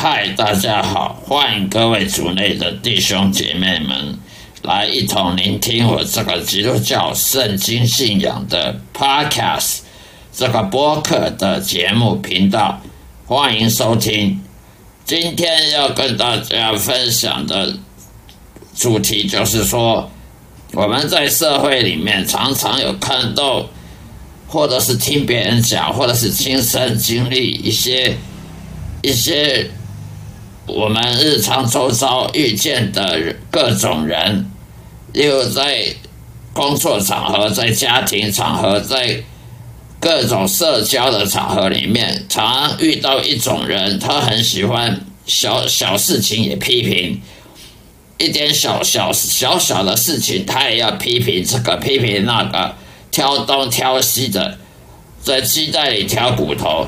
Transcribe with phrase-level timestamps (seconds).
[0.00, 4.16] 嗨，大家好，欢迎各位族内的弟兄姐妹们
[4.62, 9.78] 来一同聆听我这个基督教圣经信仰的 Podcast
[10.32, 12.80] 这个播客的节目频道，
[13.26, 14.40] 欢迎收听。
[15.04, 17.74] 今天要跟大家分享的
[18.76, 20.08] 主题就是说，
[20.74, 23.66] 我们在社会里面常常有看到，
[24.46, 28.16] 或者是听别人讲，或者是亲身经历一些
[29.02, 29.68] 一些。
[30.68, 34.50] 我们日常周遭遇见的各种人，
[35.12, 35.94] 例如在
[36.52, 39.22] 工作场合、在家庭场合、在
[39.98, 47.20] 各种社交的场合里面，常遇到一种人，他很喜欢小小事情也批评，
[48.18, 52.74] 一点小小小小的事情他也要批评这个批评那个，
[53.10, 54.58] 挑东挑西的，
[55.22, 56.86] 在鸡蛋里挑骨头。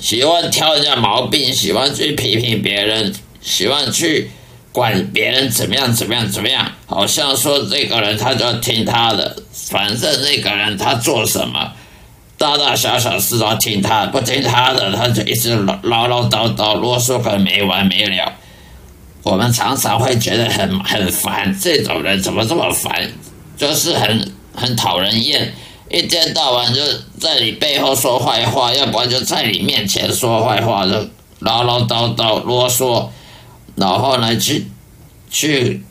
[0.00, 4.30] 喜欢挑人家毛病，喜欢去批评别人，喜欢去
[4.72, 11.72] 管别人怎么样怎么样怎么样，好像说这个人他就要听他的，反正那个人他做什么，
[12.38, 18.32] 大大小小事都要听他，不听他的他就一直唠唠唠叨叨啰嗦个没完没了。
[19.22, 23.12] 我们常常会觉得很很烦，这种人怎么这么烦，
[23.54, 25.52] 就是很很讨人厌。
[25.90, 26.80] 一天到晚就
[27.18, 30.92] 在你背后说坏话，要不然就在你面前说坏话，就
[31.40, 33.08] 唠唠叨叨啰嗦，
[33.74, 34.68] 然后呢去
[35.30, 35.82] 去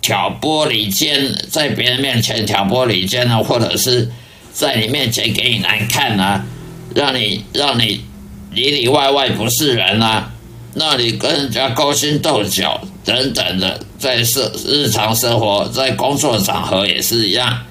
[0.00, 4.10] 挑拨离间，在别人面前挑拨离间呢，或者是
[4.52, 6.44] 在你面前给你难看啊，
[6.92, 8.04] 让你让你
[8.50, 10.32] 里里外外不是人啊，
[10.74, 17.62] 那你跟人家勾心斗角等等的，在生日常生活，在工作场合也是一样。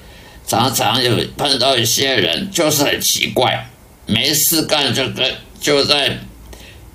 [0.46, 3.68] 常常有碰到一些人，就是很奇怪，
[4.06, 6.18] 没事干就跟就在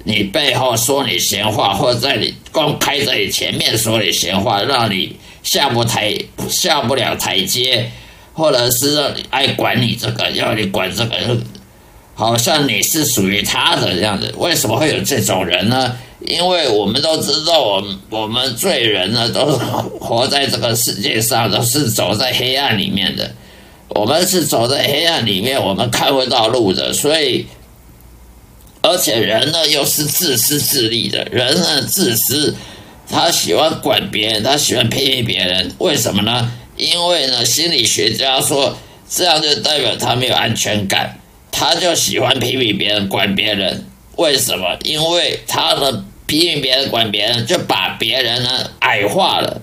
[0.04, 6.16] 你背后说你闲话，或在你公开在你前面说你闲话，让你下不台
[6.48, 7.92] 下不了台阶，
[8.34, 11.38] 或者是让你爱管你这个，要你管这个，
[12.14, 14.34] 好像你是属于他的样子。
[14.38, 15.98] 为什么会有这种人呢？
[16.20, 19.58] 因为我们都知道，我们我们罪人呢，都是
[20.00, 23.32] 活在这个世界上，都是走在黑暗里面的。
[23.90, 26.94] 我们是走在黑暗里面，我们看不到路的。
[26.94, 27.48] 所以，
[28.82, 32.54] 而且人呢又是自私自利的，人呢自私，
[33.10, 35.74] 他喜欢管别人，他喜欢批评别人。
[35.80, 36.52] 为什么呢？
[36.76, 38.78] 因为呢，心理学家说，
[39.10, 41.18] 这样就代表他没有安全感，
[41.52, 43.86] 他就喜欢批评别人，管别人。
[44.18, 44.78] 为什么？
[44.84, 49.60] 因为他的批评别人、管别人，就把别人呢矮化了，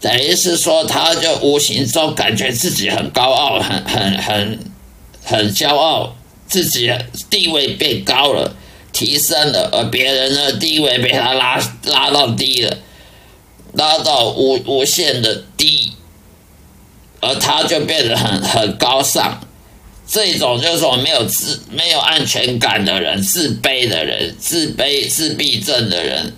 [0.00, 4.58] 等于是说，他就无形中感觉自己很高傲、很很很
[5.22, 6.16] 很骄傲，
[6.48, 6.92] 自己
[7.30, 8.56] 地位变高了、
[8.92, 12.78] 提升了，而别人呢地位被他拉拉到低了，
[13.74, 15.92] 拉到无无限的低，
[17.20, 19.40] 而他就变得很很高尚。
[20.12, 26.32] 这种就是说没有自没有安全感的人，自卑的人，自卑自闭症的人，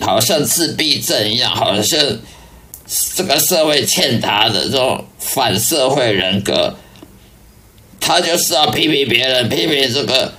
[0.00, 2.20] 好像自闭症一样，好像
[3.14, 6.74] 这个社会欠他的这种反社会人格，
[8.00, 10.32] 他就是要批评别人，批评这个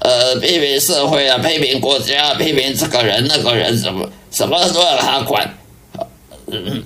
[0.00, 5.57] 呃，批评社会啊，批评国家，批评这个人那个人，什么什么都要他管。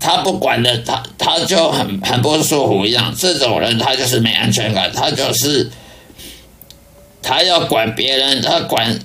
[0.00, 3.14] 他不管的，他他就很很不舒服一样。
[3.16, 5.70] 这种人他就是没安全感，他就是
[7.22, 8.98] 他要管别人，他管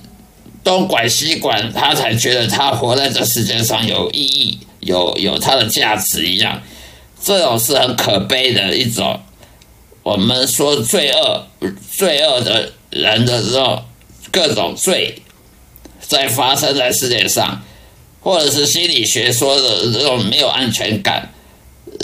[0.64, 6.62] 东管西管，他才觉得他活在这世界上有意义，有有他的价值一样。
[7.24, 9.22] 这种是很可悲的一种。
[10.04, 11.48] 我们说罪恶，
[11.92, 13.84] 罪恶的人的时候，
[14.32, 15.22] 各种罪
[16.00, 17.62] 在发生在世界上。
[18.28, 21.32] 或者是心理学说的这种没有安全感、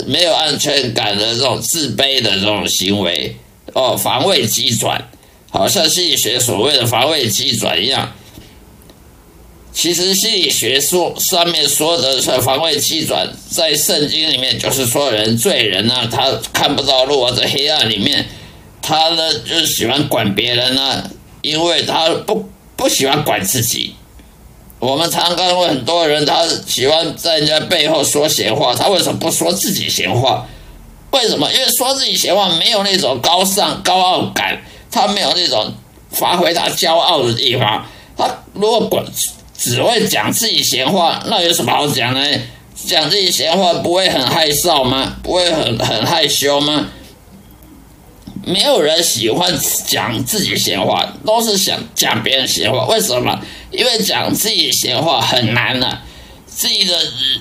[0.06, 3.36] 没有安全感的这种自卑的这种行为，
[3.74, 5.10] 哦，防卫机转，
[5.50, 8.10] 好像心理学所谓的防卫机转一样。
[9.74, 18.24] 其实心理学说上面说的是防卫机转，在圣经里面就是说人罪人呢，他看不到路，在黑暗里面，
[18.80, 21.10] 他呢就喜欢管别人呢，
[21.42, 23.94] 因为他不不喜欢管自己。
[24.84, 30.46] 我们常看过很多人，他喜欢在人家背后说闲话，他为什么不说自己闲话？
[31.10, 31.50] 为什么？
[31.50, 35.72] 因为说自己闲话没有那种高尚、高傲感，他没有那种
[36.10, 37.86] 发挥他骄傲的地方。
[38.16, 39.02] 他如果管
[39.56, 42.20] 只会讲自己闲话，那有什么好讲呢？
[42.86, 45.16] 讲自己闲话不会很害臊吗？
[45.22, 46.88] 不会很很害羞吗？
[48.46, 49.52] 没有人喜欢
[49.86, 52.84] 讲自己闲话，都是想讲别人闲话。
[52.86, 53.40] 为什么？
[53.70, 56.02] 因为讲自己闲话很难啊。
[56.46, 56.96] 自己的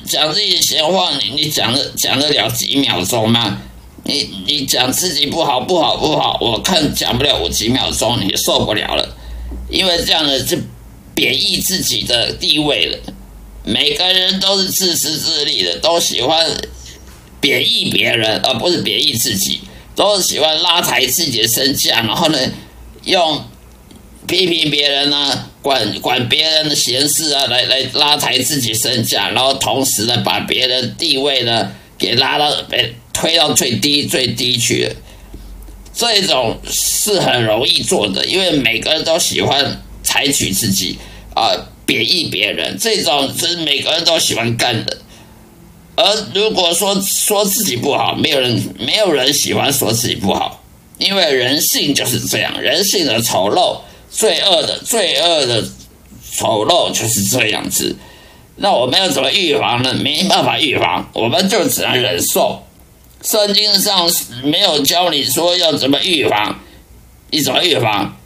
[0.06, 3.62] 讲自己闲话，你你讲的讲得了几秒钟吗？
[4.06, 9.16] 你你讲自己不好不好不好，我看讲不了我几秒钟，你受不了了。
[9.70, 10.58] 因为这样的就
[11.14, 12.98] 贬义自己的地位了。
[13.66, 16.46] 每个人都是自私自利的，都喜欢
[17.40, 19.62] 贬义别人，而不是贬义自己。
[19.96, 22.38] 都是喜欢拉抬自己的身价，然后呢，
[23.04, 23.44] 用
[24.26, 34.90] 批评别人啊，管管别人的闲事啊，来来拉抬自己身价，然后同时呢，把别人地位呢给拉到被推到最低最低去。
[35.96, 40.98] 这种是很容易做的，因为每个人都喜欢采取自己
[41.36, 41.54] 啊
[41.86, 44.98] 贬义别人，这种是每个人都喜欢干的。
[45.96, 50.64] 而如果说说自己不好，没有人没有人喜欢说自己不好，
[50.98, 53.78] 因为人性就是这样，人性的丑陋、
[54.10, 55.64] 罪恶的罪恶的
[56.32, 57.96] 丑陋就是这样子。
[58.56, 59.94] 那我们要怎么预防呢？
[59.94, 62.64] 没办法预防，我们就只能忍受。
[63.22, 64.10] 圣经上
[64.44, 66.60] 没有教你说要怎么预防，
[67.30, 68.18] 你怎么预防？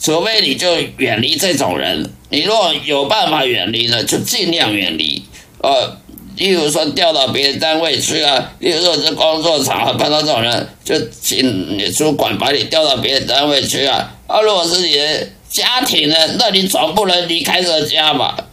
[0.00, 2.10] 除非你就远离这种人。
[2.30, 5.24] 你若有办法远离呢，就尽量远离。
[5.58, 5.98] 呃。
[6.36, 14.14] 例如说调到别的单位去啊，例如说在工作场合碰到这种人，就请你主管把你调到别的单位去啊。
[14.26, 18.48] 啊，如果是你的家庭呢，那你总不能离开这个家吧？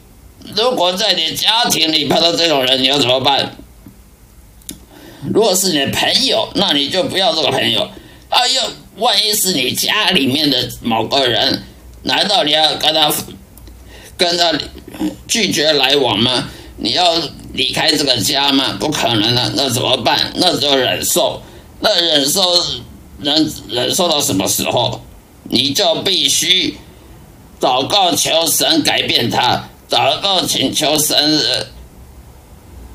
[0.56, 3.56] 如果在你家庭里碰到这种人，你要怎么办？
[5.34, 7.90] 如果是你的朋友，那你就不要这个朋友。
[8.30, 8.62] 哎呦，
[8.98, 11.64] 万一是你家里面的某个人，
[12.04, 13.14] 难道你要跟他
[14.18, 14.54] 跟他
[15.28, 16.50] 拒绝来往吗？
[16.78, 17.16] 你要？
[17.54, 18.78] 离开这个家吗？
[18.80, 20.31] 不可能的，那怎么办？
[20.36, 21.42] 那就忍受。
[21.81, 22.42] 那忍受
[23.19, 25.01] 能忍受到什么时候？
[25.44, 26.78] 你就必须
[27.60, 31.42] 祷告求神改变他，祷告请求神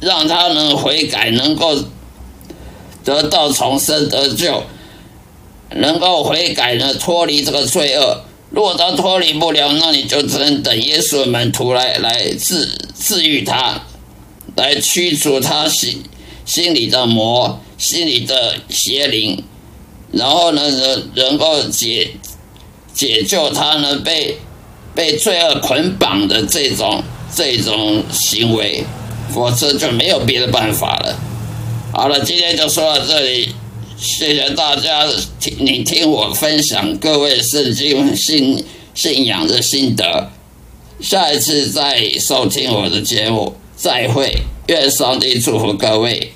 [0.00, 1.76] 让他能悔改，能够
[3.02, 4.62] 得到重生得救，
[5.70, 8.24] 能够悔改呢，脱离这个罪恶。
[8.50, 13.80] 如果他脱离不了，那你就只能等耶稣的门徒来来治治愈他。
[14.56, 16.02] 来驱除他心
[16.44, 19.42] 心里的魔，心里的邪灵，
[20.12, 22.10] 然后呢，能能够解
[22.92, 24.38] 解救他呢被
[24.94, 27.02] 被罪恶捆绑的这种
[27.34, 28.84] 这种行为，
[29.32, 31.18] 否则就没有别的办法了。
[31.92, 33.54] 好了，今天就说到这里，
[33.96, 35.06] 谢谢大家
[35.40, 38.64] 听你听我分享各位圣经信
[38.94, 40.30] 信仰的心得，
[41.00, 43.54] 下一次再收听我的节目。
[43.84, 44.34] 再会，
[44.68, 46.32] 愿上帝祝福各位。